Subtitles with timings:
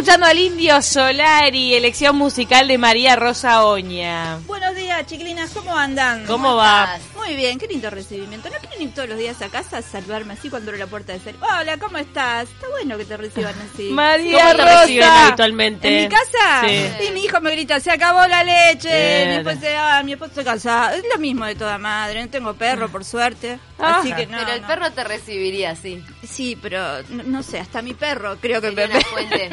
[0.00, 4.38] escuchando al Indio Solari, elección musical de María Rosa Oña.
[4.46, 6.24] Buenos días, chiquilinas, ¿cómo andan?
[6.24, 6.98] ¿Cómo va?
[7.30, 8.48] Muy bien, qué lindo recibimiento.
[8.50, 11.12] ¿No quieren ir todos los días a casa a saludarme así cuando abro la puerta
[11.12, 11.36] de ser?
[11.40, 12.48] Hola, ¿cómo estás?
[12.50, 13.84] Está bueno que te reciban así.
[13.90, 15.88] María ¿Cómo te reciben habitualmente?
[15.96, 16.62] ¿En mi casa?
[16.66, 17.06] Sí.
[17.08, 19.26] Y mi hijo me grita, se acabó la leche.
[19.28, 20.96] Mi esposo, ah, mi esposo se casado.
[20.96, 22.20] Es lo mismo de toda madre.
[22.20, 23.60] No tengo perro, por suerte.
[23.78, 23.98] Ah.
[24.00, 24.36] Así que no.
[24.36, 24.66] Pero el no.
[24.66, 26.04] perro te recibiría así.
[26.28, 29.50] Sí, pero no, no sé, hasta mi perro creo que Sería me, fuente,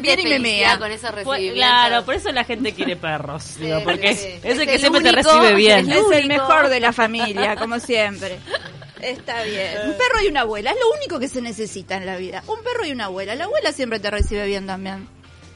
[0.00, 0.76] viene y me mea.
[0.78, 1.54] con esos Fue- recibimientos.
[1.56, 5.02] claro, por eso la gente quiere perros, digo, porque sí, es el que el siempre
[5.02, 5.90] te único- recibe bien.
[5.90, 8.38] el Es el mejor de la familia, como siempre.
[9.00, 9.78] Está bien.
[9.84, 10.70] Un perro y una abuela.
[10.70, 12.42] Es lo único que se necesita en la vida.
[12.46, 13.34] Un perro y una abuela.
[13.34, 15.08] La abuela siempre te recibe bien también.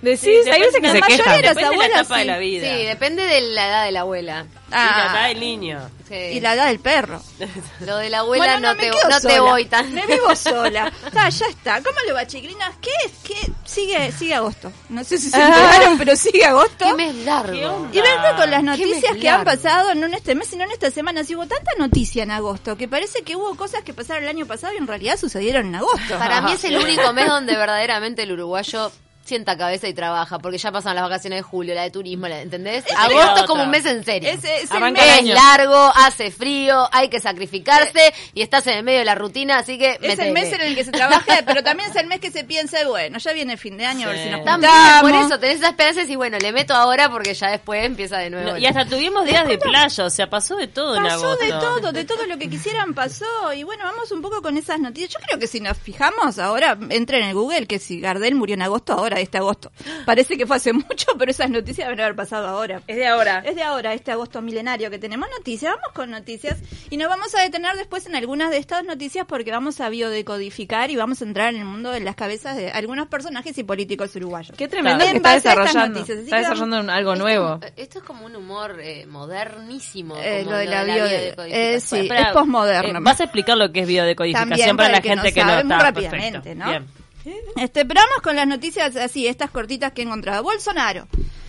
[0.03, 1.37] Decís, hay veces que la se mayoría quejan.
[1.37, 2.27] de las Depende de la abuelas, etapa de sí.
[2.29, 2.67] la vida.
[2.69, 4.47] Sí, depende de la edad de la abuela.
[4.69, 5.91] Y la edad del niño.
[6.09, 6.15] Sí.
[6.15, 7.23] Y la edad del perro.
[7.81, 9.93] Lo de la abuela Bueno, no, me te, no te voy tan.
[9.93, 10.91] Me vivo sola.
[11.07, 11.83] Está, ya está.
[11.83, 12.75] ¿Cómo le va, chiquilinas?
[12.81, 13.13] ¿Qué es?
[13.25, 13.53] ¿Qué?
[13.71, 14.73] Sigue, sigue agosto.
[14.89, 16.87] No sé si se enteraron, pero sigue agosto.
[16.87, 17.89] Qué mes ¿Qué largo.
[17.93, 20.91] Y vengo con las noticias que han pasado, no en este mes, sino en esta
[20.91, 21.23] semana.
[21.23, 24.47] Si hubo tanta noticia en agosto, que parece que hubo cosas que pasaron el año
[24.47, 26.19] pasado y en realidad sucedieron en agosto.
[26.19, 28.91] Para mí es el único mes donde verdaderamente el uruguayo
[29.31, 32.41] sienta cabeza y trabaja, porque ya pasan las vacaciones de julio, la de turismo, la,
[32.43, 32.85] ¿entendés?
[32.97, 34.29] Agosto es como un mes en serio.
[34.29, 38.83] Es, es el mes- es largo, hace frío, hay que sacrificarse y estás en el
[38.85, 41.63] medio de la rutina, así que Es el mes en el que se trabaja, pero
[41.63, 44.13] también es el mes que se piensa, bueno, ya viene el fin de año, a
[44.13, 47.33] ver si nos También, por eso tenés esa esperanza y bueno, le meto ahora porque
[47.35, 48.51] ya después empieza de nuevo.
[48.51, 51.45] No, y hasta tuvimos días de playa, o sea, pasó de todo en Pasó agosto.
[51.45, 53.53] de todo, de todo lo que quisieran pasó.
[53.55, 55.11] Y bueno, vamos un poco con esas noticias.
[55.13, 58.55] Yo creo que si nos fijamos, ahora entren en el Google que si Gardel murió
[58.55, 59.71] en agosto, ahora este agosto.
[60.07, 62.83] Parece que fue hace mucho, pero esas noticias deben haber pasado ahora.
[62.87, 63.43] Es de ahora.
[63.45, 65.75] Es de ahora, este agosto milenario que tenemos noticias.
[65.75, 66.59] Vamos con noticias
[66.91, 70.91] y nos vamos a detener después en algunas de estas noticias porque vamos a biodecodificar
[70.91, 74.15] y vamos a entrar en el mundo de las cabezas de algunos personajes y políticos
[74.17, 74.57] uruguayos.
[74.57, 76.01] Qué tremendo En que está desarrollando.
[76.01, 77.61] noticias, Está que vamos- desarrollando algo Esto- nuevo.
[77.77, 80.17] Esto es como un humor eh, modernísimo.
[80.17, 81.75] Eh, como lo de la bio- biodecodificación.
[81.77, 81.97] eh, sí.
[82.01, 82.99] Espera, es posmoderno.
[82.99, 85.29] eh, vas a explicar lo que es biodecodificación También para para la el que gente
[85.29, 85.85] no que sabe, no muy está.
[85.85, 86.65] rápidamente, Perfecto.
[86.65, 86.71] ¿no?
[86.71, 86.87] Bien.
[87.57, 90.43] Este, pero vamos con las noticias así, estas cortitas que he encontrado.
[90.43, 91.07] Bolsonaro,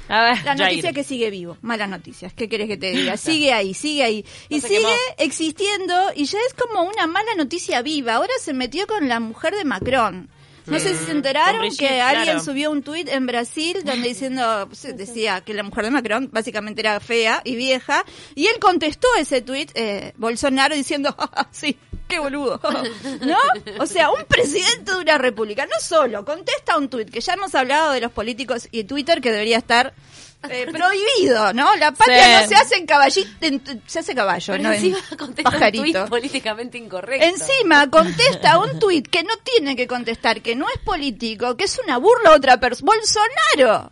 [0.09, 0.59] A ver, la Jair.
[0.59, 1.57] noticia que sigue vivo.
[1.61, 3.17] Malas noticias, ¿qué querés que te diga?
[3.17, 4.25] Sigue ahí, sigue ahí.
[4.49, 4.89] Y sigue quemó.
[5.17, 8.15] existiendo y ya es como una mala noticia viva.
[8.15, 10.29] Ahora se metió con la mujer de Macron.
[10.67, 12.43] No sé si se enteraron Con Brigitte, que alguien claro.
[12.43, 16.81] subió un tuit en Brasil donde diciendo, pues, decía que la mujer de Macron básicamente
[16.81, 18.05] era fea y vieja,
[18.35, 21.77] y él contestó ese tuit, eh, Bolsonaro, diciendo, "Ja, ja, sí,
[22.07, 22.59] qué boludo,
[23.21, 23.37] ¿no?
[23.79, 27.55] O sea, un presidente de una república, no solo, contesta un tuit, que ya hemos
[27.55, 29.93] hablado de los políticos y Twitter que debería estar
[30.49, 31.75] eh, prohibido, ¿no?
[31.75, 32.43] La patria Sí.
[32.43, 33.29] no se hace en caballito,
[33.85, 35.83] se hace caballo, Pero no en encima contesta un pajarito.
[35.99, 37.25] tuit políticamente incorrecto.
[37.25, 41.79] Encima contesta un tuit que no tiene que contestar, que no es político, que es
[41.83, 42.91] una burla a otra persona.
[42.93, 43.91] ¡Bolsonaro!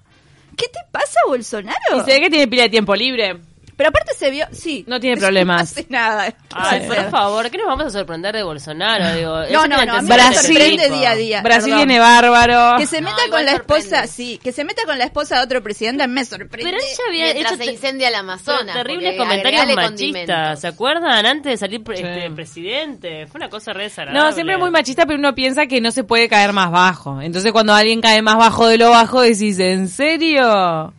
[0.57, 1.77] ¿Qué te pasa, Bolsonaro?
[1.97, 3.39] Y se ve que tiene pila de tiempo libre.
[3.79, 4.83] Pero aparte se vio, sí.
[4.87, 5.57] No tiene problemas.
[5.73, 6.33] No hace nada.
[6.53, 9.15] Ay, por favor, ¿qué nos vamos a sorprender de Bolsonaro?
[9.15, 10.57] Digo, No, no, no, a mí intención me de Brasil.
[10.57, 11.41] sorprende día a día.
[11.41, 11.87] Brasil perdón.
[11.87, 12.77] viene bárbaro.
[12.77, 14.07] Que se meta No, con la esposa, sorprende.
[14.09, 16.69] sí, que se meta con la esposa de otro presidente me sorprende.
[16.69, 18.75] Pero ella había Mientras hecho se incendia el Amazonas.
[18.75, 20.59] terribles comentarios machistas.
[20.59, 21.25] ¿Se acuerdan?
[21.25, 22.03] Antes de salir pre- Sí.
[22.05, 23.27] este, presidente.
[23.27, 24.19] Fue una cosa re desagradable.
[24.29, 27.21] No, siempre muy machista, pero uno piensa que no se puede caer más bajo.
[27.21, 30.93] Entonces cuando alguien cae más bajo de lo bajo, decís, ¿en serio?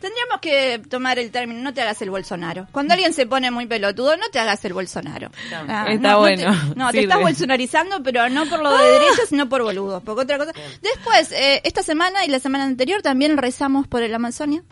[0.00, 2.68] Tendríamos que tomar el término, no te hagas el Bolsonaro.
[2.70, 5.30] Cuando alguien se pone muy pelotudo, no te hagas el Bolsonaro.
[5.68, 7.02] Ah, Está no, bueno, No, te, no, te sirve.
[7.12, 10.00] estás bolsonarizando, pero no por lo de derecha, sino por boludo.
[10.02, 10.52] Porque otra cosa.
[10.82, 14.62] Después, eh, esta semana y la semana anterior también rezamos por el Amazonia.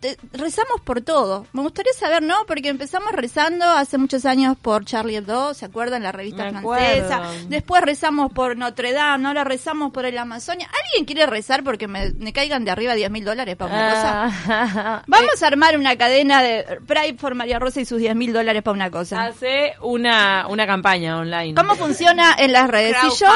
[0.00, 1.46] Te- rezamos por todo.
[1.52, 2.34] Me gustaría saber, ¿no?
[2.46, 6.02] Porque empezamos rezando hace muchos años por Charlie Hebdo, ¿se acuerdan?
[6.02, 7.16] La revista Me francesa.
[7.16, 7.48] acuerdo.
[7.48, 10.68] Después rezamos por Notre Dame, ahora rezamos por el Amazonia.
[10.86, 15.02] ¿Alguien quiere rezar porque me, me caigan de arriba 10 mil dólares para una cosa?
[15.06, 18.62] Vamos a armar una cadena de Pride for María Rosa y sus 10 mil dólares
[18.62, 19.24] para una cosa.
[19.26, 21.54] Hace una, una campaña online.
[21.54, 22.96] ¿Cómo funciona en las redes?
[23.02, 23.26] Si yo,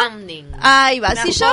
[0.60, 1.10] ahí va.
[1.12, 1.46] Una Si yo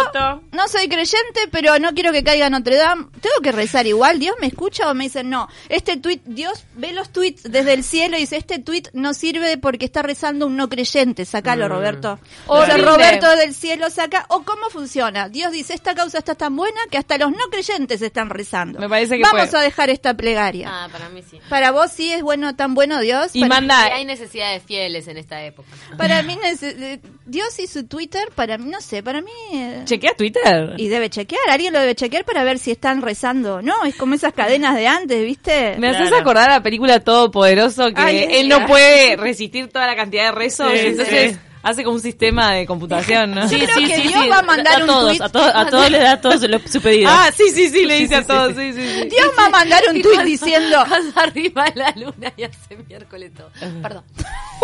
[0.52, 4.20] no soy creyente, pero no quiero que caiga Notre Dame, ¿tengo que rezar igual?
[4.20, 5.48] ¿Dios me escucha o me dicen no?
[5.70, 9.58] Este tweet, Dios ve los tweets desde el cielo y dice, este tweet no sirve
[9.58, 11.26] porque está rezando un no creyente.
[11.26, 12.20] Sacalo, Roberto.
[12.48, 12.78] O sea.
[12.78, 14.26] Roberto del cielo saca.
[14.30, 15.30] ¿O cómo funciona?
[15.30, 18.80] Dios dice, esta causa está tan buena que hasta los no creyentes están rezando.
[18.80, 20.68] Me parece que Vamos a dejar esta plegaria.
[20.70, 21.40] Ah, para mí sí.
[21.50, 23.32] Para vos sí es bueno, tan bueno Dios.
[23.34, 25.70] Y para, manda, Y hay necesidad de fieles en esta época.
[25.98, 27.00] para mí, eh,
[27.32, 29.32] Dios y su Twitter, para mí, no sé, para mí...
[29.54, 30.74] eh, chequea Twitter.
[30.78, 33.86] y debe chequear, alguien lo debe chequear para ver si están rezando no.
[33.86, 35.76] Es como esas cadenas de antes, ¿viste?
[35.80, 36.18] Me haces Claro.
[36.18, 40.32] acordar a la película Todopoderoso que Ay, él no puede resistir toda la cantidad de
[40.34, 40.72] rezos.
[40.74, 41.38] Sí, entonces sí.
[41.64, 43.42] Hace como un sistema de computación, ¿no?
[43.50, 45.26] Yo creo que Dios va a mandar a un todos, tweet.
[45.26, 47.10] a, todos, a todos les da todos los- su pedido.
[47.12, 49.10] Ah, sí, sí, sí, le dice Sí, a sí, todos, sí, sí, sí, sí.
[49.10, 53.32] Dios va a mandar un cuando- diciendo, Cuando arriba de la luna y hace miércoles
[53.36, 53.52] todo.
[53.82, 54.04] Perdón.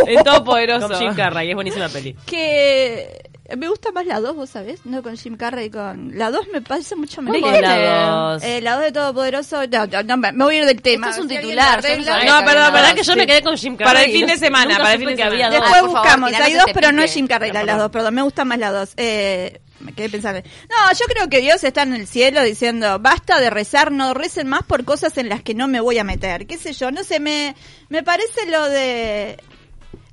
[0.08, 0.88] Es todopoderoso.
[0.90, 2.16] Con Jim Carrey, es buenísima peli.
[2.26, 6.48] que me gusta más la 2, vos sabés, no con Jim Carrey, con la 2
[6.52, 7.54] me parece mucho ¿De mejor.
[7.54, 8.44] qué la dos?
[8.44, 11.10] Eh, la 2 de Todopoderoso, no, no, no, me voy a ir del tema.
[11.10, 13.18] Esto es un Si titular, no perdón, que verdad que yo dos.
[13.18, 13.94] me quedé con Jim Carrey.
[13.94, 15.56] Para el fin de semana, Nunca para el fin de que había semana.
[15.60, 15.62] dos.
[15.72, 17.78] Después favor, buscamos, tiranos hay dos, este pero no es Jim Carrey, la- No, las
[17.78, 18.90] dos, perdón, me gustan más las dos.
[18.98, 20.42] Eh, me quedé pensando.
[20.42, 24.48] No, yo creo que Dios está en el cielo diciendo, basta de rezar, no recen
[24.48, 26.48] más por cosas en las que no me voy a meter.
[26.48, 26.90] ¿Qué sé yo?
[26.92, 27.56] No sé, me,
[27.90, 29.38] me parece lo de...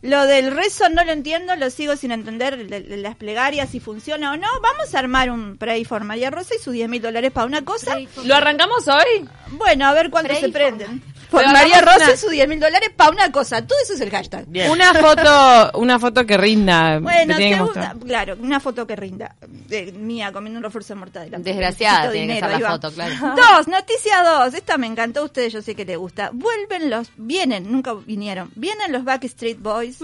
[0.05, 3.81] Lo del rezo no lo entiendo, lo sigo sin entender, de- de las plegarias, si
[3.81, 4.47] funciona o no.
[4.63, 7.65] Vamos a armar un Pray for María Rosa y sus 10 mil dólares para una
[7.65, 7.97] cosa.
[8.25, 9.27] ¿Lo arrancamos hoy?
[9.53, 11.03] Bueno, a ver cuánto Pray se prenden.
[11.35, 13.67] Por María Rosa una- y sus 10 mil dólares para una cosa.
[13.67, 14.45] Todo eso es el hashtag.
[14.47, 14.71] Bien.
[14.71, 16.99] Una foto, una foto que rinda.
[17.01, 19.35] Bueno, te que gusta- claro, una foto que rinda.
[19.47, 21.39] De, mía comiendo un refuerzo de mortadela.
[21.39, 23.15] Desgraciada tiene que dinero, ser la foto, claro.
[23.37, 24.55] Dos, noticia dos.
[24.55, 26.31] Esta me encantó a ustedes, yo sé que te gusta.
[26.33, 28.51] Vuelven los, vienen, nunca vinieron.
[28.55, 29.99] Vienen los Backstreet Boys.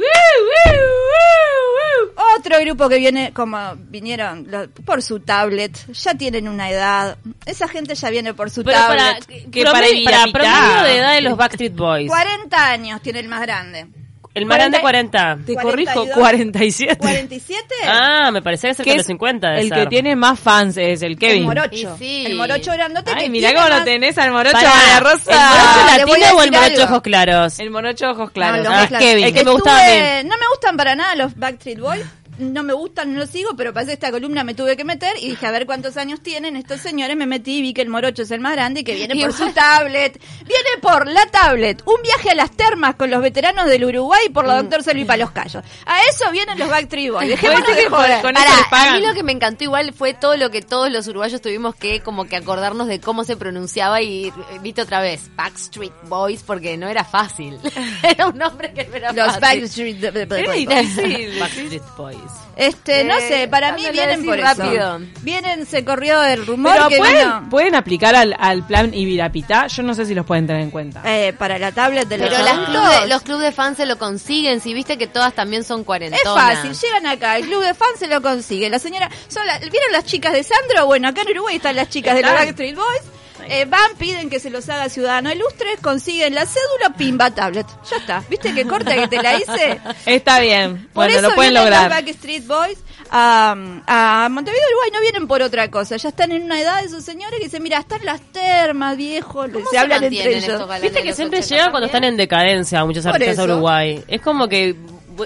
[2.38, 4.48] Otro grupo que viene, como vinieron
[4.84, 7.18] por su tablet, ya tienen una edad.
[7.46, 9.50] Esa gente ya viene por su Pero para, tablet.
[9.50, 12.08] que para promedio, para Evita promedio de edad de los Backstreet Boys.
[12.08, 13.86] 40 años tiene el más grande.
[14.32, 15.18] El más grande 40.
[15.18, 15.44] 40.
[15.46, 15.94] Te 42.
[16.04, 16.98] corrijo, 47.
[17.00, 17.56] ¿47?
[17.86, 19.78] Ah, me parecía que cerca Que de es los 50 de el ser.
[19.78, 21.44] que tiene más fans es el El Kevin.
[21.44, 21.74] morocho.
[21.74, 22.26] Y sí.
[22.26, 25.00] El morocho grandote Ay, que mira tiene cómo lo más- tenés al morocho Pará, María
[25.00, 25.32] Rosa.
[25.32, 26.84] ¿El morocho le voy a latino o el morocho algo.
[26.84, 27.58] ojos claros?
[27.58, 28.64] El morocho ojos claros.
[28.64, 29.06] No, Ah, es claros.
[29.08, 29.88] Kevin, Es que me estuve- gustaba a
[30.22, 30.28] mí.
[30.28, 32.02] No me gustan para nada los Backstreet Boys.
[32.40, 35.30] No me gustan, no los sigo, pero hacer esta columna me tuve que meter y
[35.30, 37.16] dije a ver cuántos años tienen estos señores.
[37.16, 39.32] Me metí y vi que el morocho es el más grande y que viene por
[39.32, 40.20] su tablet.
[40.46, 41.82] Viene por la tablet.
[41.86, 45.30] Un viaje a las termas con los veteranos del Uruguay por la doctor Selvi Palos
[45.30, 45.62] Callos.
[45.86, 47.28] A eso vienen los Backstreet Boys.
[47.28, 48.22] Dejémonos de joder.
[48.22, 51.06] con Pará, a mí lo que me encantó igual fue todo lo que todos los
[51.08, 54.32] uruguayos tuvimos que como que acordarnos de cómo se pronunciaba y eh,
[54.62, 57.58] viste otra vez, Backstreet Boys, porque no era fácil.
[58.02, 59.60] era un nombre que no era Los fácil.
[59.60, 60.68] Backstreet Era Boys.
[60.68, 61.38] difícil.
[61.40, 62.29] Backstreet Boys.
[62.56, 64.96] Este, no Eh, sé, para mí vienen por rápido.
[64.98, 65.06] eso.
[65.22, 69.66] Vienen, se corrió el rumor Pero que ¿pueden, vino- pueden aplicar al, al plan Ibirapitá.
[69.68, 71.00] Yo no sé si los pueden tener en cuenta.
[71.06, 72.74] eh, para la tablet de los Pero las adultos.
[72.74, 75.80] club de- los clubes de fans se lo consiguen, si viste que todas también son
[75.80, 76.58] Es cuarentonas.
[76.58, 78.68] fácil, llegan acá, el club de fans se lo consigue.
[78.68, 80.84] La señora, son la- ¿vieron las chicas de Sandro?
[80.84, 82.44] Bueno, acá en Uruguay están las chicas de los Están.
[82.46, 83.02] Backstreet Boys.
[83.52, 87.66] Eh, van, piden que se los haga ciudadano ilustre, consiguen la cédula, pimba tablet.
[87.90, 88.22] Ya está.
[88.30, 89.80] ¿Viste qué corta que te la hice?
[90.06, 90.86] Está bien.
[90.92, 91.90] Por Bueno, eso lo pueden vienen lograr.
[91.90, 92.78] los Backstreet Boys
[93.10, 93.56] a,
[93.86, 94.90] a Montevideo, Uruguay.
[94.92, 95.96] No vienen por otra cosa.
[95.96, 99.44] Ya están en una edad esos señores que dicen, mira, están las termas, viejo.
[99.52, 100.62] ¿Cómo Se, hablan entre ellos.
[100.80, 103.44] Viste que siempre 80 llegan cuando están en decadencia muchos artistas a.
[103.44, 104.04] Uruguay.
[104.06, 104.76] Es como que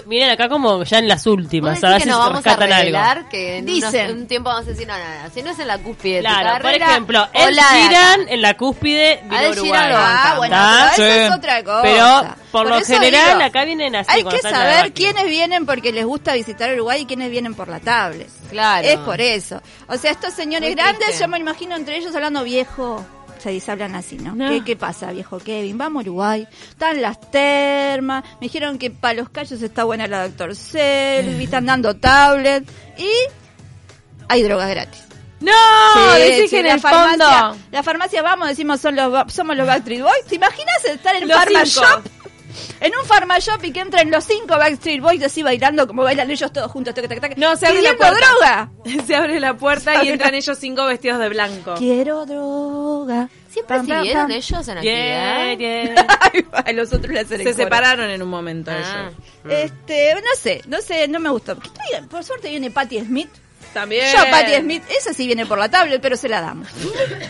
[0.05, 2.49] vienen acá como ya en las ¿Vos últimas, a ver que si nos vamos a
[2.49, 2.79] rescatan algo.
[2.81, 4.09] revelar que en unos- Dicen.
[4.09, 6.15] en un tiempo vamos a decir, no, no, no, si no es en la cúspide
[6.17, 7.77] de tu Claro, por carrera, ejemplo, o Ed la de acá.
[7.89, 9.89] Sheeran en la cúspide vino A Uruguay.
[9.89, 11.19] Lo Ah, bueno, pero eso Sí.
[11.25, 11.81] es otra cosa.
[11.83, 14.09] Pero por, Por lo eso general digo, acá vienen así.
[14.11, 17.79] Hay que saber quiénes vienen porque les gusta visitar Uruguay y quiénes vienen por la
[17.79, 18.29] tablet.
[18.49, 18.87] Claro.
[18.87, 19.61] Es por eso.
[19.87, 21.21] O sea, estos señores Muy grandes, triste.
[21.23, 23.05] yo me imagino entre ellos hablando viejo.
[23.59, 24.33] Se hablan así, ¿no?
[24.35, 24.49] No.
[24.49, 25.77] ¿Qué, qué pasa, viejo Kevin?
[25.77, 26.47] Vamos a Uruguay.
[26.69, 28.23] Están las termas.
[28.41, 31.43] Me dijeron que para los callos está buena la doctor Selvi.
[31.45, 32.63] Están dando tablet.
[32.97, 33.09] Y
[34.27, 35.01] hay drogas gratis.
[35.41, 35.51] No,
[36.15, 37.57] Sí, decís sí, que en la el farmacia, fondo.
[37.71, 40.25] la farmacia vamos, decimos son los, somos los Backstreet Boys.
[40.27, 41.63] ¿Te imaginas estar en Los Pharma.
[41.63, 42.03] Shop?
[42.79, 46.29] En un Pharma Shop y que entren los cinco Backstreet Boys así bailando como bailan
[46.31, 46.93] ellos todos juntos.
[46.93, 48.15] tac, tac, tac, No, se abre la puerta.
[48.17, 48.71] droga.
[49.07, 51.75] Se abre la puerta y entran ellos cinco vestidos de blanco.
[51.77, 53.29] Quiero droga.
[53.49, 54.31] ¿Siempre Pam, siguieron pam.
[54.31, 55.57] ellos en Yeah, actividad?
[56.33, 56.63] yeah.
[56.65, 59.09] Va, los otros Se separaron en un momento Ah.
[59.45, 59.63] ellos.
[59.63, 61.57] Este, no sé, no sé, no me gustó.
[62.09, 63.29] Por suerte viene Patti Smith.
[63.75, 64.05] También.
[64.09, 66.69] Yo, Patti Smith, esa sí viene por la tablet, pero se la damos.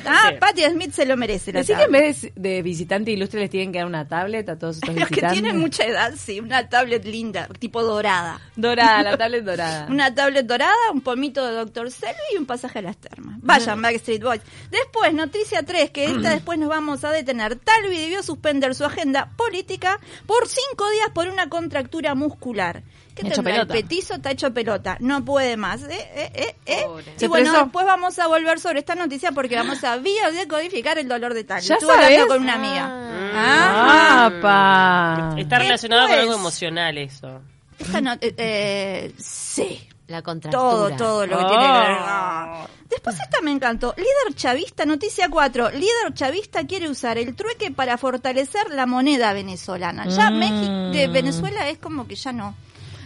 [0.08, 0.36] Ah, Sí.
[0.40, 3.72] Patti Smith se lo merece la Decí que en vez de, visitante ilustre les tienen
[3.72, 7.04] que dar una tablet a todos estos Los que tienen mucha edad, sí, una tablet
[7.06, 8.40] linda, tipo dorada.
[8.56, 9.88] Dorada, la tablet dorada.
[9.90, 11.90] Una tablet dorada, un pomito de Dr.
[11.90, 13.38] Selvi y un pasaje a las termas.
[13.42, 14.42] Vayan, Backstreet Boys.
[14.70, 17.56] Después, noticia 3, que esta después nos vamos a detener.
[17.56, 22.84] Talvi debió suspender su agenda política por cinco días por una contractura muscular.
[23.16, 23.54] ¿Qué Hecho tendrá?
[23.62, 23.74] El pelota.
[23.74, 24.98] petizo está hecho pelota.
[25.00, 25.82] No puede más.
[25.84, 25.88] ¿eh?
[26.16, 26.32] ¿Eh?
[26.36, 26.56] ¿Eh?
[26.66, 26.86] ¿Eh?
[27.16, 31.08] Y ¿Se bueno, después vamos a volver sobre esta noticia porque vamos a biodecodificar el
[31.08, 31.66] dolor de Talvi.
[31.66, 32.28] ¿Ya Estuve hablando sabes?
[32.34, 32.92] con una amiga.
[33.34, 35.40] Ah, pa.
[35.40, 37.42] Está relacionado con algo emocional eso.
[37.80, 39.88] Esta no- eh, eh, sí.
[40.08, 40.62] La contractura.
[40.62, 41.92] Todo, todo lo que tiene que ver.
[41.92, 42.06] Oh.
[42.06, 42.68] Ah.
[42.90, 43.94] Después esta me encantó.
[43.98, 45.72] Líder chavista, noticia 4.
[45.72, 50.06] Líder chavista quiere usar el trueque para fortalecer la moneda venezolana.
[50.08, 50.38] Ya Mm.
[50.38, 52.56] México, de Venezuela es como que ya no.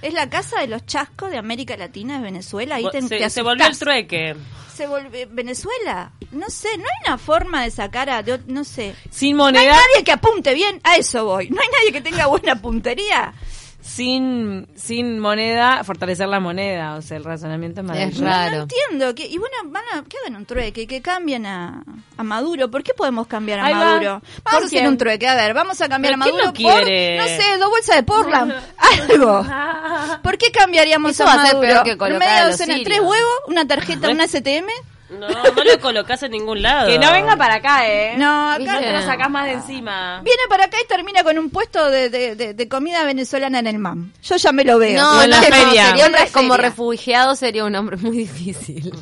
[0.01, 2.75] Es la casa de los chascos de América Latina, de Venezuela.
[2.75, 4.36] Ahí te, se, te se volvió el trueque.
[4.75, 6.13] Se volve- Venezuela.
[6.32, 8.24] No sé, no hay una forma de sacar a...
[8.48, 8.96] no sé.
[9.10, 11.50] Sin No hay moneda, nadie que apunte bien, a eso voy.
[11.50, 13.34] No hay nadie que tenga buena puntería.
[13.81, 16.95] Sin, sin moneda, fortalecer la moneda.
[16.95, 18.24] O sea, el razonamiento es maravilloso.
[18.24, 18.55] No, Raro.
[18.57, 19.15] no entiendo.
[19.15, 21.83] Que, y bueno, van a, que hagan un trueque, que cambien a,
[22.17, 22.69] a Maduro.
[22.69, 23.74] ¿Por qué podemos cambiar a Ahí.
[23.74, 24.19] Maduro?
[24.43, 25.27] ¿Por Vamos a hacer un trueque.
[25.27, 27.17] A ver, vamos a cambiar ¿Pero a quién Maduro quiere?
[27.19, 28.53] por, no sé, dos bolsas de Portland.
[29.09, 29.45] Algo.
[30.24, 31.67] ¿Por qué cambiaríamos Eso a va a ser Maduro?
[31.74, 34.67] peor que colocar Media a los docena, tres huevos, una tarjeta, una STM.
[35.10, 36.88] No, no lo colocás en ningún lado.
[36.88, 38.16] Que no venga para acá, ¿eh?
[38.18, 38.80] No, acá.
[38.80, 39.00] Te no.
[39.00, 40.22] lo sacás más de encima.
[40.24, 43.68] Viene para acá y termina con un puesto de, de, de- de comida venezolana en
[43.68, 44.12] el MAM.
[44.24, 45.01] Yo ya me lo veo.
[45.01, 45.86] No, O en no, la no, feria.
[45.89, 46.70] sería como feria.
[46.70, 48.94] refugiado sería un hombre muy difícil.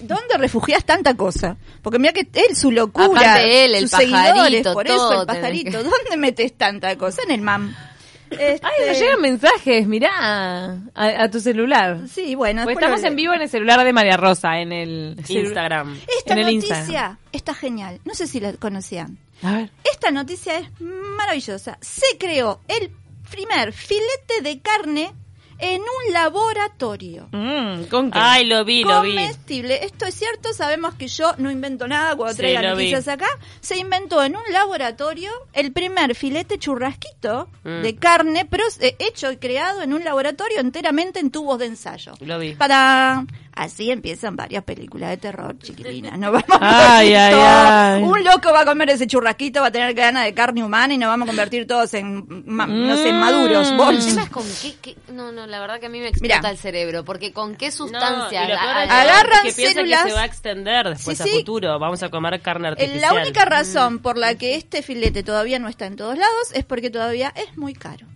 [0.00, 1.56] ¿Dónde refugias tanta cosa?
[1.82, 5.26] Porque mira que él, su locura, Aparte él, el sus seguidores, pajarito, por eso el
[5.26, 5.70] pajarito.
[5.72, 7.22] que- ¿Dónde metes tanta cosa?
[7.24, 7.74] En el MAM.
[8.38, 10.10] Este, Ay, nos llegan mensajes, mirá,
[10.94, 12.00] a, a tu celular.
[12.12, 12.64] Sí, bueno.
[12.64, 15.98] Pues estamos lo- en vivo en el celular de María Rosa, en el Instagram.
[16.18, 17.18] Esta en el noticia Instagram.
[17.32, 18.00] está genial.
[18.04, 19.18] No sé si la conocían.
[19.42, 19.70] A ver.
[19.90, 21.78] Esta noticia es maravillosa.
[21.80, 22.90] Se creó el
[23.30, 25.12] primer filete de carne
[25.58, 27.28] en un laboratorio.
[27.32, 28.18] Mm, ¿Con qué?
[28.20, 29.10] Ay, lo vi, lo vi.
[29.14, 29.84] comestible.
[29.84, 32.68] Esto es cierto, sabemos que yo no invento nada cuando Sí, traigo vi.
[32.68, 33.26] noticias acá.
[33.60, 37.82] Se inventó en un laboratorio el primer filete churrasquito Mm.
[37.82, 42.14] de carne, pero eh, hecho y creado en un laboratorio enteramente en tubos de ensayo.
[42.20, 42.54] Lo vi.
[42.54, 43.24] Para
[43.58, 46.16] así empiezan varias películas de terror, chiquilina.
[46.16, 46.58] No vamos a
[46.98, 48.02] Ay, convertir ay.
[48.02, 50.98] Un loco va a comer ese churrasquito, va a tener ganas de carne humana y
[50.98, 53.16] nos vamos a convertir todos en, ma- no sé, Mm.
[53.20, 56.08] maduros, El tema es con qué, qué- no, no, la verdad que a mí me
[56.08, 56.50] explota Mirá.
[56.50, 60.26] el cerebro, porque con qué sustancia Agarran es que piensan células- que se va a
[60.26, 61.78] extender después Sí, a futuro.
[61.78, 63.00] Vamos a comer carne artificial.
[63.00, 66.64] La única razón por la que este filete todavía no está en todos lados es
[66.64, 68.06] porque todavía es muy caro.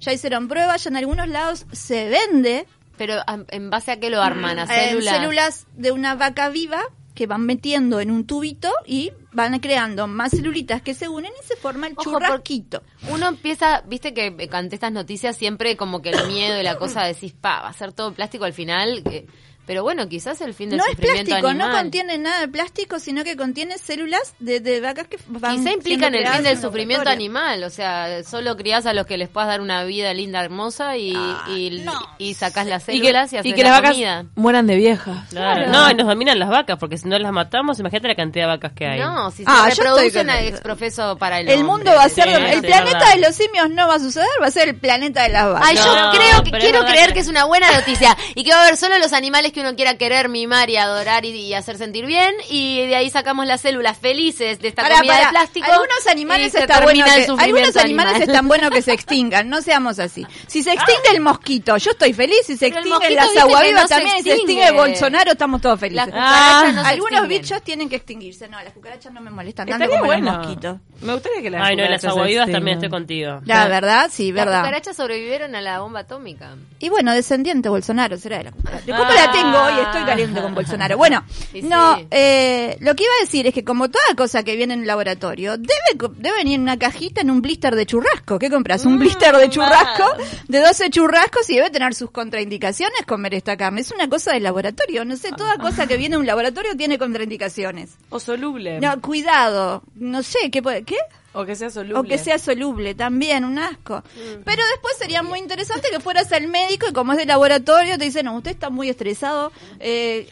[0.00, 2.66] Ya hicieron pruebas, ya en algunos lados se vende
[3.00, 3.14] Pero
[3.48, 5.16] en base a qué lo arman, a células.
[5.16, 6.82] células de una vaca viva
[7.14, 11.46] que van metiendo en un tubito y van creando más celulitas que se unen y
[11.46, 12.82] se forma el Ojo, churrasquito.
[13.10, 16.76] Uno empieza, viste que eh, ante estas noticias siempre como que el miedo y la
[16.76, 19.02] cosa decís, pa, va a ser todo plástico al final.
[19.02, 19.26] que-
[19.70, 21.82] pero bueno, quizás el fin del No es sufrimiento plástico, no animal.
[21.82, 26.08] contiene nada de plástico, sino que contiene células de, de vacas que van Quizá implica
[26.08, 29.16] en siendo el fin del en sufrimiento animal, o sea, solo criás a los que
[29.16, 31.92] les puedas dar una vida linda, hermosa y, Ah, y, no.
[32.18, 34.24] y sacás las Y que, células y, haces y que la las vacas comida.
[34.34, 35.28] mueran de viejas.
[35.30, 35.68] Claro.
[35.70, 38.48] No, y nos dominan las vacas, porque si no las matamos, imagínate la cantidad de
[38.48, 38.98] vacas que hay.
[38.98, 41.70] No, si Ah, se reproducen a el- exprofeso para el El hombre.
[41.76, 43.14] mundo va a ser, Sí, el sí, planeta verdad.
[43.14, 45.68] de los simios no va a suceder, va a ser el planeta de las vacas.
[45.68, 48.42] Ay, No, yo creo que es quiero creer que- que es una buena noticia y
[48.42, 51.30] que va a haber solo los animales que uno quiera querer, mimar y adorar y,
[51.30, 55.18] y hacer sentir bien y de ahí sacamos las células felices de esta Pará, comida
[55.18, 55.66] de plástico.
[55.70, 58.28] Algunos animales se está termina bueno que, sufrimiento algunos animales animal.
[58.30, 60.26] están buenos que se extingan, no seamos así.
[60.46, 63.88] Si se extingue el mosquito, yo estoy feliz, si se extinguen las que aguavivas no
[63.88, 64.70] se también y se extingue.
[64.72, 66.08] Bolsonaro, estamos todos felices.
[66.14, 70.04] Las no Algunos bichos tienen que extinguirse, no, las cucarachas no me molestan tanto como
[70.04, 70.32] bueno.
[70.32, 70.78] los mosquitos.
[71.02, 73.40] Me gustaría que las Ay, no, las aguavivas también estoy contigo.
[73.44, 74.60] La verdad, sí, Las verdad.
[74.60, 76.56] cucarachas sobrevivieron a la bomba atómica.
[76.78, 78.96] Y bueno, descendiente Bolsonaro será de la cucaracha.
[78.96, 80.96] Culpa la tengo hoy, estoy caliente con Bolsonaro.
[80.96, 82.06] Bueno, Sí, no, sí.
[82.10, 84.86] eh, lo que iba a decir es que como toda cosa que viene en el
[84.86, 88.38] laboratorio, debe, debe venir en una cajita en un blister de churrasco.
[88.38, 88.84] ¿Qué compras?
[88.84, 90.04] Un blister de churrasco,
[90.48, 93.80] de 12 churrascos y debe tener sus contraindicaciones comer esta carne.
[93.80, 95.04] Es una cosa del laboratorio.
[95.04, 97.90] No sé, toda cosa que viene de un laboratorio tiene contraindicaciones.
[98.10, 98.80] O soluble.
[98.80, 99.82] No, cuidado.
[99.94, 100.96] No sé, ¿qué puede, qué?
[101.32, 101.98] O que sea soluble.
[101.98, 104.02] O que sea soluble, también, un asco.
[104.44, 108.04] Pero después sería muy interesante que fueras al médico y como es de laboratorio te
[108.04, 110.28] dicen, no, usted está muy estresado, eh,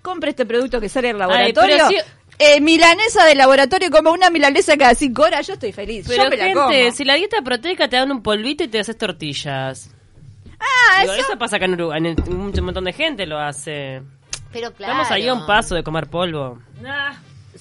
[0.00, 1.86] compre este producto que sale del laboratorio.
[2.38, 6.06] Eh, milanesa de laboratorio, como una milanesa cada cinco horas, yo estoy feliz.
[6.08, 6.92] Pero yo me la gente, como.
[6.96, 9.90] si la dieta proteica te dan un polvito y te haces tortillas.
[10.58, 11.22] Ah, Digo, eso...
[11.28, 14.02] eso pasa acá en Uruguay, en- un montón de gente lo hace.
[14.50, 14.92] Pero claro.
[14.94, 16.58] Estamos ahí a un paso de comer polvo.
[16.80, 17.12] Nah,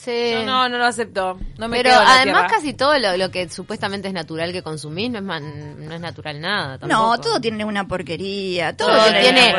[0.03, 0.31] Sí.
[0.34, 1.38] yo no, no lo acepto.
[1.58, 4.51] No me Pero quedo en la además casi todo lo, lo que supuestamente es natural
[4.51, 6.79] que consumís no es, man- no es natural nada.
[6.88, 8.75] No, todo tiene una porquería.
[8.75, 8.91] Todo,
[9.22, 9.53] tiene,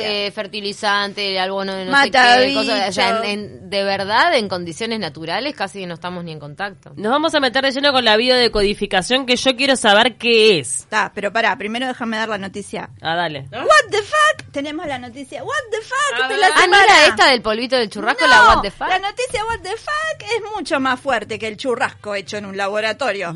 [0.00, 3.24] eh, fertilizante, algo no, no sé Mata qué, cosas, o sea, bichos.
[3.24, 6.92] en- en- de verdad, en condiciones naturales casi no estamos ni en contacto.
[6.96, 10.80] Nos vamos a meter de lleno con la biodecodificación que yo quiero saber qué es.
[10.80, 12.90] Está, pero pará, primero déjame dar la noticia.
[13.00, 13.46] Ah, dale.
[13.52, 14.50] What the fuck?
[14.52, 15.42] Tenemos la noticia.
[15.44, 18.42] What the fuck de la Ah, ¿no era esta del polvito del churrasco, No, la
[18.48, 18.88] what the fuck?
[18.88, 19.83] La noticia What the fuck
[20.20, 23.34] es mucho más fuerte que el churrasco hecho en un laboratorio.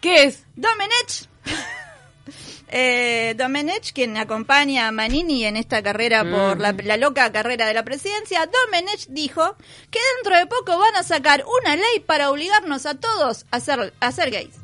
[0.00, 0.44] ¿Qué es?
[0.56, 1.28] Domenech.
[2.76, 7.74] Eh, Domenech, quien acompaña a Manini en esta carrera por la, la loca carrera de
[7.74, 9.56] la presidencia, Domenech dijo
[9.90, 13.92] que dentro de poco van a sacar una ley para obligarnos a todos a ser,
[14.00, 14.56] a ser gays.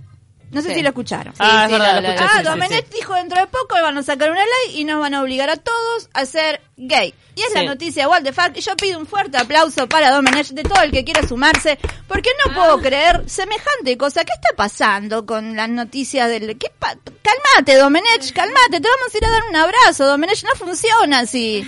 [0.51, 0.75] No sé Sí.
[0.77, 1.33] si lo escucharon.
[1.39, 2.97] Ah, es sí, verdad, lo- lo lo- escuché, Ah, sí, sí, Domenech sí.
[2.97, 5.57] dijo dentro de poco van a sacar una ley y nos van a obligar a
[5.57, 7.15] todos a ser gay.
[7.41, 7.67] Y es la Sí.
[7.67, 8.51] noticia What the fuck.
[8.57, 12.29] Y yo pido un fuerte aplauso para Domenech de todo el que quiera sumarse, porque
[12.47, 14.25] no puedo creer semejante cosa.
[14.25, 16.59] ¿Qué está pasando con las noticias del...
[16.59, 20.51] ¿Qué pa- Calmate, Domenech, calmate, te vamos a ir a dar un abrazo, Domenech, no
[20.57, 21.63] funciona así.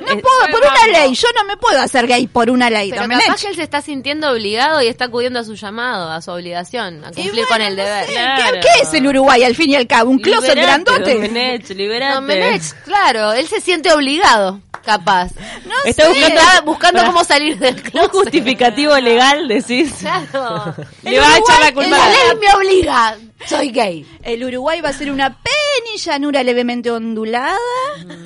[0.00, 3.02] No puedo, por una ley, yo no me puedo hacer gay por una ley, Pero
[3.02, 3.24] Domenech.
[3.26, 6.32] capaz que él se está sintiendo obligado y está acudiendo a su llamado, a su
[6.32, 8.06] obligación, a cumplir bueno, con el no deber.
[8.06, 8.52] sé, Claro.
[8.54, 10.10] ¿qué, qué es el Uruguay al fin y al cabo?
[10.10, 11.14] ¿Un closet grandote?
[11.14, 12.14] Domenech, liberate.
[12.16, 15.15] Domenech, claro, él se siente obligado, capaz.
[15.24, 16.08] No Está sé.
[16.08, 18.10] buscando- Está buscando Para- cómo salir del Un closet.
[18.12, 19.92] justificativo legal, decís.
[20.00, 20.74] Claro.
[21.02, 21.90] Le va a echar la culpa.
[21.96, 24.06] La ley me obliga, soy gay.
[24.22, 27.56] El Uruguay va a ser una penillanura levemente ondulada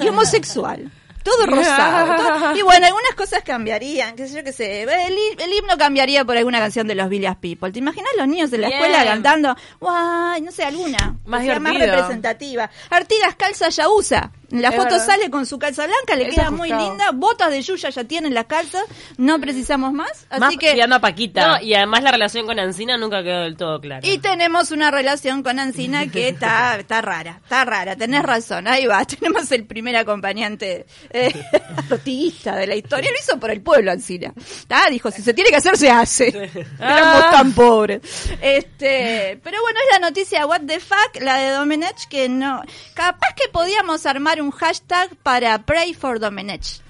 [0.02, 0.90] y homosexual.
[1.22, 2.16] Todo rosado.
[2.16, 4.82] todo- Y bueno, algunas cosas cambiarían, qué sé yo qué sé.
[4.84, 7.70] El, hi- el himno cambiaría por alguna canción de los Village People.
[7.72, 8.80] ¿Te imaginas los niños en la Bien.
[8.82, 9.54] escuela cantando?
[9.80, 11.16] Guay, no sé, alguna.
[11.26, 11.96] Más que sea más divertido.
[11.96, 12.70] representativa.
[12.88, 14.32] Artigas calza ya usa.
[14.50, 15.06] La Es foto verdad.
[15.06, 17.10] sale con su calza blanca, le Es queda muy linda.
[17.12, 18.84] Botas de Yuya ya tienen las calzas.
[19.16, 20.26] No precisamos más.
[20.28, 20.82] Así Más que.
[20.82, 21.46] a Paquita.
[21.58, 24.06] No, y además la relación con Ancina nunca quedó del todo clara.
[24.06, 28.86] Y tenemos una relación con Ancina que está, está rara, está rara, tenés razón, ahí
[28.86, 31.32] va, tenemos el primer acompañante eh,
[32.04, 34.32] de la historia, lo hizo por el pueblo Ancina,
[34.68, 36.28] Ah, dijo, si se tiene que hacer, se hace,
[36.78, 38.00] éramos tan pobres.
[38.40, 42.62] Este, pero bueno, es la noticia What the fuck, la de Domenech, que no,
[42.94, 46.80] capaz que podíamos armar un hashtag para Pray for Domenech,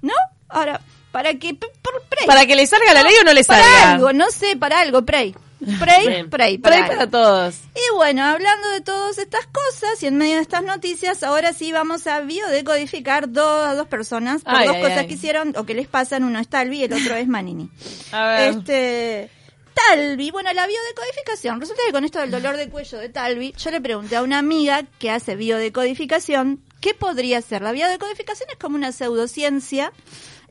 [0.00, 0.14] ¿no?
[0.48, 0.80] Ahora,
[1.10, 2.26] para que, por Pray.
[2.26, 3.92] ¿Para que le salga la ley o no le Para salga?
[3.92, 5.34] algo, no sé, para algo, pray.
[5.78, 7.54] Pray, pray, para, para todos.
[7.76, 11.70] Y bueno, hablando de todas estas cosas y en medio de estas noticias, ahora sí
[11.70, 15.06] vamos a biodecodificar dos, a dos personas por Ay, dos ay, cosas ay.
[15.06, 16.24] que hicieron o que les pasan.
[16.24, 17.70] Uno es Talvi y el otro es Manini.
[18.12, 18.50] A ver.
[18.50, 19.30] Este.
[19.74, 21.60] Talvi, bueno, la biodecodificación.
[21.60, 24.38] Resulta que con esto del dolor de cuello de Talvi, yo le pregunté a una
[24.38, 27.62] amiga que hace biodecodificación, ¿qué podría ser?
[27.62, 29.90] La biodecodificación es como una pseudociencia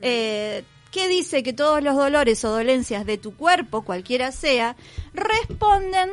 [0.00, 4.74] eh, que dice que todos los dolores o dolencias de tu cuerpo, cualquiera sea,
[5.14, 6.10] responden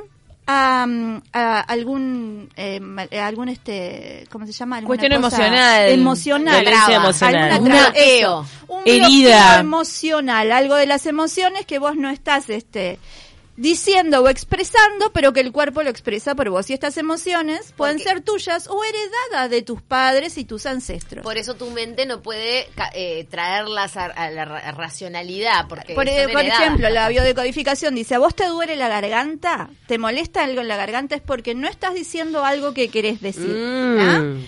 [0.52, 2.80] a, mm, a algún eh,
[3.22, 5.90] algún este cómo se llama Cuestión emocional.
[5.90, 6.96] emocional Traba.
[6.96, 7.52] emocional.
[7.52, 8.42] Alguna Un traba, bloqueo.
[8.42, 8.66] eso.
[8.68, 9.60] un Herida.
[9.60, 12.98] emocional algo de las emociones que vos no estás este
[13.60, 16.70] diciendo o expresando, pero que el cuerpo lo expresa por vos.
[16.70, 21.24] Y estas emociones pueden Porque- ser tuyas o heredadas de tus padres y tus ancestros.
[21.24, 25.68] Por eso tu mente no puede ca- eh, traerlas a, a la ra- racionalidad.
[25.68, 29.70] Porque Por, eh, por ejemplo, la biodecodificación dice, ¿a vos te duele la garganta?
[29.88, 31.16] ¿Te molesta algo en la garganta?
[31.16, 33.48] Es porque no estás diciendo algo que querés decir.
[33.50, 34.00] Mm,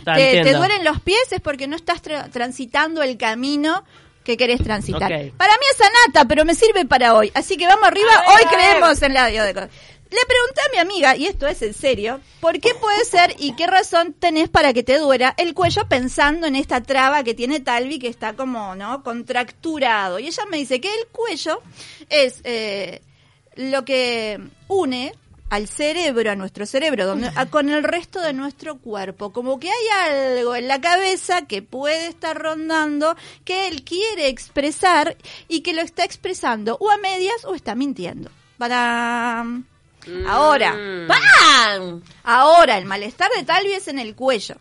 [0.05, 0.15] ¿ah?
[0.15, 3.83] te, te duelen los pies es porque no estás tra- transitando el camino
[4.31, 5.09] que querés transitar.
[5.09, 7.31] Para mí es anata, pero me sirve para hoy.
[7.33, 9.91] Así que vamos arriba, ver, hoy creemos en la biodecodificación.
[10.11, 13.55] Le pregunté a mi amiga, y esto es en serio, ¿por qué puede ser y
[13.55, 17.61] qué razón tenés para que te duela el cuello pensando en esta traba que tiene
[17.61, 19.03] Talvi que está como, ¿no?
[19.03, 20.19] Contracturado.
[20.19, 21.61] Y ella me dice que el cuello
[22.09, 23.01] es eh,
[23.55, 25.13] lo que une
[25.51, 29.31] al cerebro, a nuestro cerebro, donde, a- con el resto de nuestro cuerpo.
[29.33, 30.09] Como que hay
[30.39, 35.17] algo en la cabeza que puede estar rondando, que él quiere expresar
[35.49, 38.31] y que lo está expresando o a medias o está mintiendo.
[38.57, 39.45] Para...
[40.27, 41.07] Ahora, Mm.
[41.07, 42.01] ¡Pam!
[42.23, 44.55] Ahora, el malestar de Talvi es en el cuello.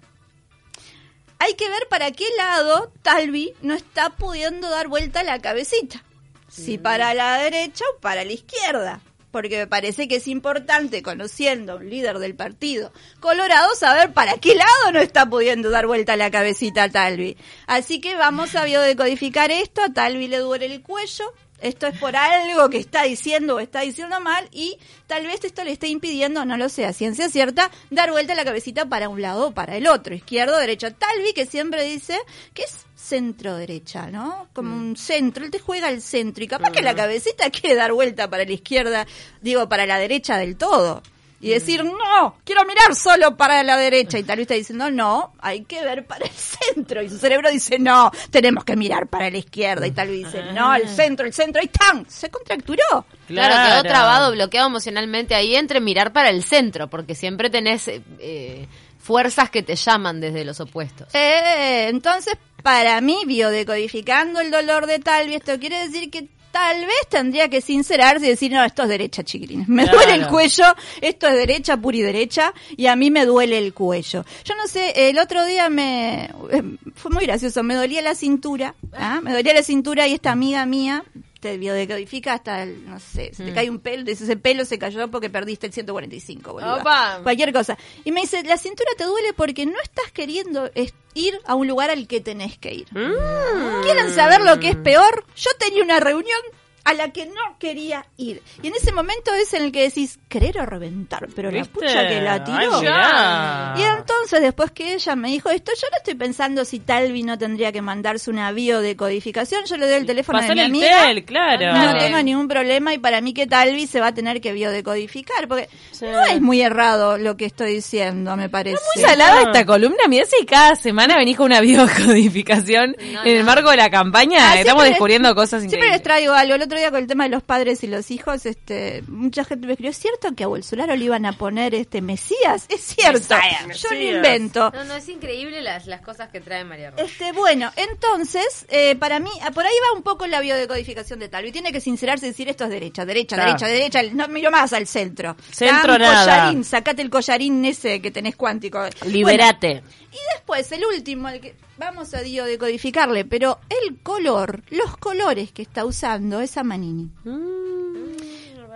[1.38, 6.04] Hay que ver para qué lado Talvi no está pudiendo dar vuelta la cabecita.
[6.48, 9.00] Si para la derecha o para la izquierda.
[9.30, 14.38] Porque me parece que es importante, conociendo a un líder del partido colorado, saber para
[14.38, 17.36] qué lado no está pudiendo dar vuelta la cabecita a Talvi.
[17.66, 19.82] Así que vamos a biodecodificar esto.
[19.82, 21.32] A Talvi le duele el cuello.
[21.60, 25.62] Esto es por algo que está diciendo o está diciendo mal y tal vez esto
[25.62, 29.20] le esté impidiendo, no lo sé, a ciencia cierta, dar vuelta la cabecita para un
[29.20, 30.90] lado o para el otro, izquierdo, derecha.
[30.90, 32.18] Talvi que siempre dice
[32.54, 34.48] que es centro derecha, ¿no?
[34.52, 37.92] Como un centro, él te juega al centro y capaz que la cabecita quiere dar
[37.92, 39.06] vuelta para la izquierda,
[39.40, 41.02] digo, para la derecha del todo.
[41.42, 44.18] Y decir, no, quiero mirar solo para la derecha.
[44.18, 47.00] Y tal vez está diciendo, no, hay que ver para el centro.
[47.00, 49.86] Y su cerebro dice, no, tenemos que mirar para la izquierda.
[49.86, 51.62] Y tal vez dice, no, el centro, el centro.
[51.62, 52.04] Y ¡tan!
[52.10, 53.06] Se contracturó.
[53.26, 58.68] Claro, quedó trabado, bloqueado emocionalmente ahí entre mirar para el centro, porque siempre tenés eh,
[58.98, 61.08] fuerzas que te llaman desde los opuestos.
[61.14, 66.96] Eh, entonces, para mí, biodecodificando el dolor de Talvi, esto quiere decir que tal vez
[67.08, 69.68] tendría que sincerarse y decir, no, esto es derecha, chiquilines.
[69.68, 69.98] Me Claro.
[69.98, 70.64] duele el cuello,
[71.00, 74.24] esto es derecha, pura y derecha, y a mí me duele el cuello.
[74.44, 76.24] Yo no sé, el otro día me...
[76.50, 76.62] eh,
[76.96, 79.20] Fue muy gracioso, me dolía la cintura, ¿ah?
[79.22, 81.04] me dolía la cintura y esta amiga mía,
[81.40, 83.34] te biodecodifica hasta, el, no sé, Mm.
[83.34, 86.76] se te cae un pelo, ese pelo se cayó porque perdiste el 145, boluda.
[86.76, 87.20] Opa.
[87.22, 87.76] Cualquier cosa.
[88.04, 90.70] Y me dice, la cintura te duele porque no estás queriendo
[91.14, 92.86] ir a un lugar al que tenés que ir.
[92.92, 93.82] Mm.
[93.82, 95.24] ¿Quieren saber lo que es peor?
[95.36, 96.38] Yo tenía una reunión
[96.84, 98.42] a la que no quería ir.
[98.62, 102.08] Y en ese momento es en el que decís, querer o reventar, pero la pucha
[102.08, 102.80] que la Ay, tiró.
[102.80, 103.74] mirá.
[103.76, 107.36] Y entonces, después que ella me dijo esto, yo no estoy pensando si Talvi no
[107.38, 109.64] tendría que mandarse una biodecodificación.
[109.66, 111.04] Yo le doy el teléfono de mi Pasale amiga.
[111.06, 111.66] tel, claro.
[111.74, 112.00] No Dale.
[112.00, 115.68] tengo ningún problema y para mí que Talvi se va a tener que biodecodificar, porque
[115.92, 116.06] Sí.
[116.06, 118.78] no es muy errado lo que estoy diciendo, me parece.
[118.96, 120.04] Muy salada esta columna.
[120.08, 123.44] Mirá si cada semana venís con una biocodificación No, en el no.
[123.44, 124.52] marco de la campaña.
[124.52, 126.02] Ah, Estamos les- descubriendo cosas Siempre les increíbles.
[126.02, 126.56] traigo algo.
[126.70, 129.66] El otro día con el tema de los padres y los hijos, este, mucha gente
[129.66, 132.66] me escribió, ¿es cierto que a Bolsonaro le iban a poner este Mesías?
[132.68, 133.34] Es cierto.
[133.34, 133.92] Yo no Mesías.
[134.14, 134.70] invento.
[134.72, 137.02] No, no, es increíble las, las cosas que trae María Rosa.
[137.02, 141.28] Este, bueno, entonces, eh, para mí, ah, por ahí va un poco la biodecodificación de
[141.28, 141.50] Talvi.
[141.50, 143.48] Tiene que sincerarse y decir esto es derecha, derecha, Claro.
[143.58, 144.02] derecha, derecha.
[144.14, 145.36] No miro más al centro.
[145.50, 146.24] Centro Tan nada.
[146.24, 148.78] Collarín, sacate el collarín ese que tenés cuántico.
[149.06, 149.80] Liberate.
[149.82, 155.50] Bueno, y después, el último, el que vamos a biodecodificarle, pero el color, los colores
[155.50, 157.10] que está usando esa Manini.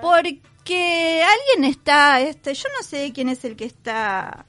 [0.00, 4.46] Porque alguien está, este, yo no sé quién es el que está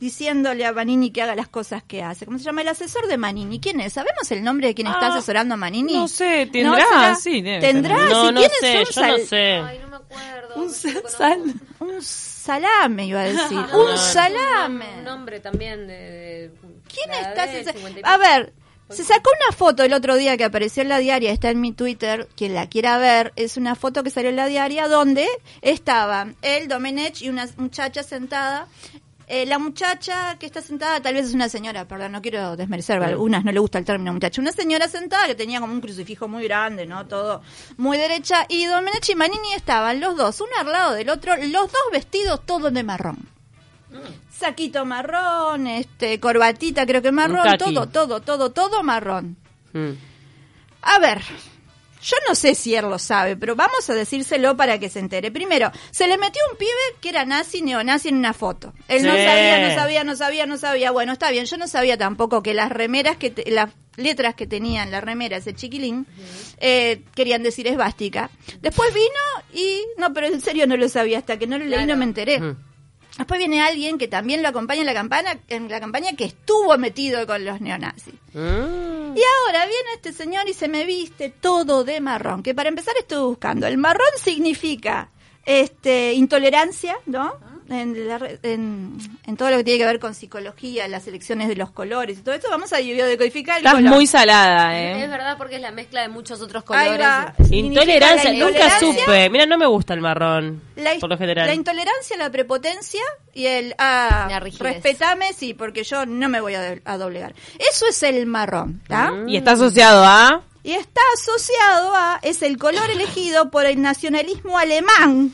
[0.00, 2.24] diciéndole a Manini que haga las cosas que hace.
[2.24, 2.62] ¿Cómo se llama?
[2.62, 3.58] El asesor de Manini.
[3.60, 3.92] ¿Quién es?
[3.94, 5.94] ¿Sabemos el nombre de quien está Ah, asesorando a Manini?
[5.94, 7.14] no sé, tendrá, será?
[7.16, 7.96] sí, debe ¿Tendrá?
[8.08, 9.56] No, si no sé, un yo sal- no sé.
[9.56, 10.54] Ay, no me acuerdo.
[10.56, 11.54] Un no sal.
[11.80, 13.58] Un salame, iba a decir.
[13.72, 14.98] No, un salame.
[14.98, 15.94] Un nombre también de...
[15.94, 16.50] de-
[16.92, 17.46] ¿Quién la está?
[17.46, 18.52] del se- 50 y A ver,
[18.90, 21.72] se sacó una foto el otro día que apareció en la diaria, está en mi
[21.72, 25.28] Twitter, quien la quiera ver, es una foto que salió en la diaria donde
[25.60, 28.66] estaban él, Domenech y una muchacha sentada.
[29.30, 33.02] Eh, la muchacha que está sentada, tal vez es una señora, perdón, no quiero desmerecer,
[33.02, 34.40] a algunas no le gusta el término muchacha.
[34.40, 37.06] Una señora sentada que tenía como un crucifijo muy grande, ¿no?
[37.06, 37.42] Todo
[37.76, 38.46] muy derecha.
[38.48, 42.40] Y Domenech y Manini estaban los dos, uno al lado del otro, los dos vestidos
[42.46, 43.27] todos de marrón
[44.38, 49.36] saquito marrón, este, corbatita creo que marrón, todo, todo, todo, todo marrón.
[49.72, 49.90] Mm.
[50.82, 51.20] A ver,
[52.02, 55.30] yo no sé si él lo sabe, pero vamos a decírselo para que se entere.
[55.32, 56.70] Primero, se le metió un pibe
[57.00, 58.72] que era nazi, neonazi en una foto.
[58.86, 60.90] Él no sabía, no sabía, no sabía, no sabía.
[60.92, 64.46] Bueno, está bien, yo no sabía tampoco que las remeras que, te- las letras que
[64.46, 66.06] tenía en la remera ese chiquilín,
[66.58, 68.30] eh, querían decir esvástica.
[68.60, 71.84] Después vino y, no, pero en serio no lo sabía, hasta que no lo leí
[71.84, 72.38] no me enteré.
[72.40, 72.56] Mm.
[73.18, 76.78] Después viene alguien que también lo acompaña en la campaña, en la campaña que estuvo
[76.78, 78.14] metido con los neonazis.
[78.32, 79.16] Mm.
[79.16, 82.44] Y ahora viene este señor y se me viste todo de marrón.
[82.44, 83.66] Que para empezar estoy buscando.
[83.66, 85.10] El marrón significa
[85.44, 87.34] este intolerancia, ¿no?
[87.70, 91.48] En, la re- en, en todo lo que tiene que ver con psicología, las elecciones
[91.48, 93.94] de los colores y todo esto, vamos a biodecodificar el Estás color.
[93.94, 95.06] muy salada, Es ¿eh?
[95.06, 97.06] verdad porque es la mezcla de muchos otros Ahí colores.
[97.06, 97.34] va.
[97.50, 99.28] Intolerancia, nunca supe.
[99.30, 100.62] Mira, no me gusta el marrón.
[100.76, 101.46] La, por lo general.
[101.46, 103.02] la intolerancia, la prepotencia
[103.34, 107.34] y el ah, respetame, sí, porque yo no me voy a, do- a doblegar.
[107.58, 109.10] Eso es el marrón, ¿está?
[109.10, 109.28] Mm.
[109.28, 110.42] Y está asociado a...
[110.64, 115.32] Y está asociado a, es el color elegido por el nacionalismo alemán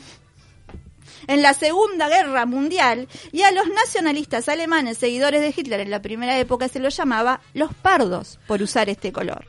[1.27, 6.01] en la Segunda Guerra Mundial y a los nacionalistas alemanes seguidores de Hitler en la
[6.01, 9.45] primera época se los llamaba los pardos por usar este color.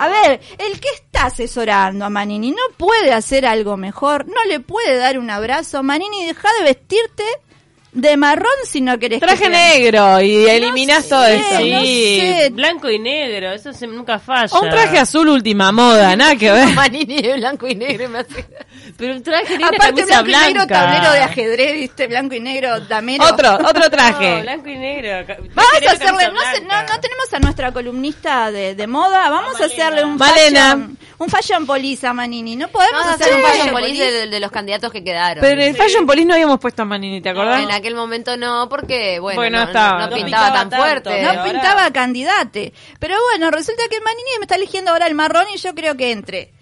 [0.00, 4.60] A ver, el que está asesorando a Manini no puede hacer algo mejor, no le
[4.60, 5.82] puede dar un abrazo.
[5.82, 7.24] Manini, deja de vestirte
[7.90, 11.60] de marrón si no querés que Traje negro y eliminas todo sé, eso.
[11.60, 12.50] no sé.
[12.52, 14.54] blanco y negro, eso se- nunca falla.
[14.56, 16.68] O un traje azul última moda, nada que ver.
[16.74, 18.46] Manini de blanco y negro me hace...
[18.98, 20.74] Pero un traje negro, Aparte camisa blanco y negro, blanca.
[20.92, 23.24] tablero de ajedrez, viste, blanco y negro, damero.
[23.26, 24.42] Otro, otro No, traje.
[24.42, 25.36] blanco y negro.
[25.54, 26.94] Vamos a hacerle, no, sé, no, blanca.
[26.94, 30.70] no tenemos a nuestra columnista de, de moda, vamos a hacerle un Malena.
[30.72, 32.56] fashion, un fashion police a Manini.
[32.56, 35.42] No podemos hacer un fashion police de, de los candidatos que quedaron.
[35.42, 37.62] Pero en el Fashion Police no habíamos puesto a Manini, ¿te acordás?
[37.62, 39.98] En aquel momento no, porque, bueno, Porque no no, estaba.
[40.00, 41.22] no No pintaba pintaba tan tanto, fuerte.
[41.22, 42.72] No ahora- pintaba candidate.
[42.98, 46.10] Pero bueno, resulta que Manini me está eligiendo ahora el marrón y yo creo que
[46.10, 46.52] entre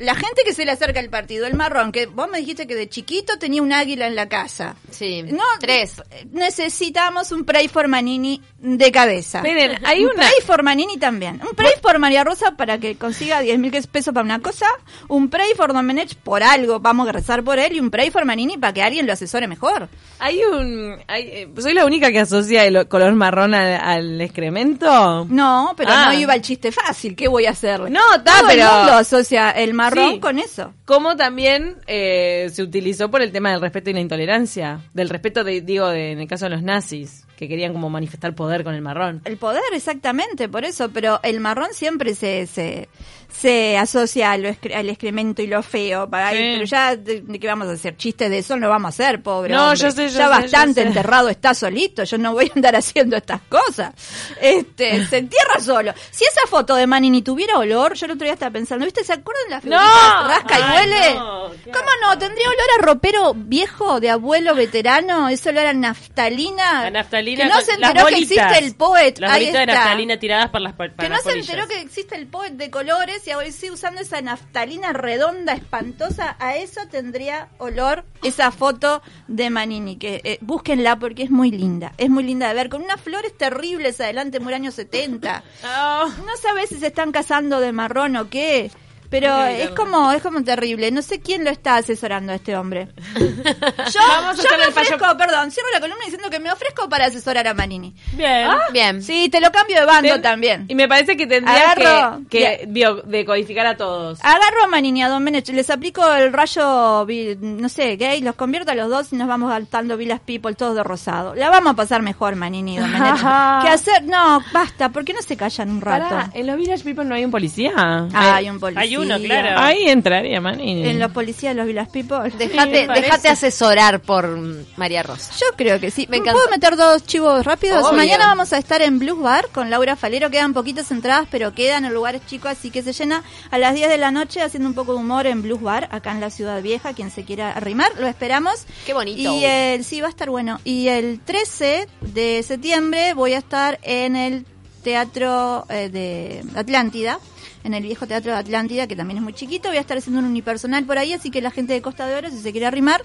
[0.00, 2.74] la gente que se le acerca al partido, el marrón, que vos me dijiste que
[2.74, 4.74] de chiquito tenía un águila en la casa.
[4.90, 6.02] Sí, No, tres.
[6.32, 9.40] Necesitamos un pray for Manini de cabeza.
[9.42, 10.16] Miren, hay un una...
[10.26, 11.40] pray for Manini también.
[11.48, 14.66] Un pray for María Rosa para que consiga 10 mil pesos para una cosa.
[15.08, 16.80] Un pray for Domenech por algo.
[16.80, 17.74] Vamos a rezar por él.
[17.76, 19.88] Y un pray for Manini para que alguien lo asesore mejor.
[20.18, 20.96] Hay un...
[21.06, 25.26] hay- eh, ¿Soy la única que asocia el color marrón al, al excremento?
[25.28, 26.06] No, pero Ah.
[26.06, 27.14] no iba el chiste fácil.
[27.14, 27.90] ¿Qué voy a hacerle?
[27.90, 30.20] No, está, pero- el mundo asocia el marrón Sí.
[30.20, 30.74] con eso.
[30.84, 34.80] Como también eh, se utilizó por el tema del respeto y la intolerancia.
[34.94, 37.26] Del respeto, de, digo, de, en el caso de los nazis.
[37.40, 39.22] Que querían como manifestar poder con el marrón.
[39.24, 42.88] El poder, exactamente, por eso, pero el marrón siempre se, se,
[43.32, 46.08] se asocia al, al excremento y lo feo.
[46.10, 46.36] Para, Sí.
[46.36, 47.96] Pero ya, de, de qué vamos a hacer?
[47.96, 49.54] Chistes de eso no vamos a hacer, pobre.
[49.54, 49.78] No, hombre.
[49.78, 50.88] yo sé, yo Ya sé, bastante yo sé.
[50.88, 53.94] enterrado está solito, yo no voy a andar haciendo estas cosas.
[54.40, 55.94] Este, se entierra solo.
[56.10, 59.02] Si esa foto de Manini tuviera olor, yo el otro día estaba pensando, ¿viste?
[59.02, 60.28] ¿Se acuerdan de la figurita No.
[60.28, 61.14] rasca y Ay, huele?
[61.14, 61.40] no,
[61.72, 62.18] ¿Cómo no?
[62.18, 65.28] ¿Tendría olor a ropero viejo de abuelo veterano?
[65.30, 66.82] ¿Ese olor a naftalina?
[66.82, 69.18] La naftalina Que no se enteró que existe el poet.
[69.18, 72.26] Las Ahí bolitas de naftalina tiradas por las Que no se enteró que existe el
[72.26, 76.36] poet de colores y ahora sigue usando esa naftalina redonda, espantosa.
[76.38, 79.96] A eso tendría olor esa foto de Manini.
[79.96, 81.92] Que eh, búsquenla porque es muy linda.
[81.98, 82.68] Es muy linda de ver.
[82.68, 85.42] Con unas flores terribles adelante, muy años 70.
[85.62, 88.70] No sabes si se están casando de marrón o qué.
[89.10, 90.90] Pero es como, es como terrible.
[90.92, 92.88] No sé quién lo está asesorando a este hombre.
[93.16, 97.06] Yo, yo me el fallo- ofrezco, perdón, cierro la columna diciendo que me ofrezco para
[97.06, 97.94] asesorar a Manini.
[98.12, 98.48] Bien.
[98.72, 99.02] Bien.
[99.02, 100.64] Sí, te lo cambio de bando Ten- también.
[100.68, 104.18] Y me parece que tendría Agarro- que, que decodificar a todos.
[104.22, 107.06] Agarro a Manini y a Don Menech, les aplico el rayo,
[107.40, 110.76] no sé, gay, los convierto a los dos y nos vamos saltando Villas People todos
[110.76, 111.34] de rosado.
[111.34, 113.16] La vamos a pasar mejor, Manini y Don Menech.
[113.62, 114.04] ¿Qué hacer?
[114.04, 116.08] No, basta, ¿por qué no se callan un rato?
[116.08, 117.72] Pará, ¿En los Village People no hay un policía?
[117.76, 118.82] Ah, hay un policía.
[118.82, 119.58] Hay uno, claro.
[119.58, 120.88] Ahí entraría, Manini.
[120.88, 122.30] En los policías de los Villas People.
[122.38, 124.28] Dejate, dejate asesorar por
[124.76, 125.32] María Rosa.
[125.38, 126.06] Yo creo que sí.
[126.08, 126.32] Me ¿Me encanta.
[126.32, 127.84] ¿Puedo meter dos chivos rápidos?
[127.84, 127.96] Obvio.
[127.96, 130.30] Mañana vamos a estar en Blues Bar con Laura Falero.
[130.30, 133.88] Quedan poquitas entradas, pero quedan en lugares chicos, así que se llena a las 10
[133.88, 136.62] de la noche haciendo un poco de humor en Blues Bar, acá en la Ciudad
[136.62, 136.92] Vieja.
[136.94, 138.66] Quien se quiera arrimar, lo esperamos.
[138.86, 139.32] Qué bonito.
[139.32, 140.60] Y el, sí, va a estar bueno.
[140.64, 144.46] Y el 13 de septiembre voy a estar en el
[144.82, 147.18] Teatro eh, de Atlántida.
[147.62, 150.20] En el viejo teatro de Atlántida, que también es muy chiquito, voy a estar haciendo
[150.20, 152.66] un unipersonal por ahí, así que la gente de Costa de Oro, si se quiere
[152.66, 153.02] arrimar,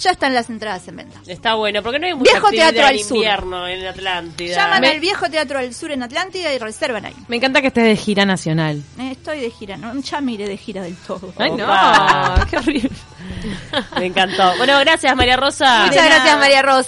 [0.00, 1.20] ya están las entradas en venta.
[1.28, 3.16] Está bueno, porque no hay mucha Viejo Teatro al Sur.
[3.18, 4.56] invierno en Atlántida.
[4.56, 7.14] Llaman Me- al viejo Teatro del Sur en Atlántida y reservan ahí.
[7.28, 8.82] Me encanta que estés de gira nacional.
[8.98, 11.32] Eh, estoy de gira, no, ya me iré de gira del todo.
[11.38, 11.66] Ay, no,
[12.50, 12.90] qué horrible.
[13.98, 14.52] Me encantó.
[14.58, 15.86] Bueno, gracias María Rosa.
[15.86, 16.80] Muchas gracias, María Rosa.